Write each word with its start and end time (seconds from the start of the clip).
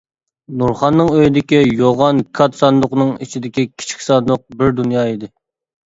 نۇرخاننىڭ 0.61 1.11
ئۆيىدىكى 1.17 1.59
يوغان 1.83 2.23
كات 2.41 2.59
ساندۇقنىڭ 2.63 3.15
ئىچىدىكى 3.27 3.71
كىچىك 3.75 4.05
ساندۇق 4.11 4.47
بىر 4.63 4.79
دۇنيا 4.85 5.11
ئىدى. 5.15 5.37